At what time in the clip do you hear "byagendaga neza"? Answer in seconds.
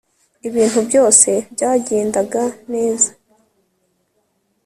1.53-3.09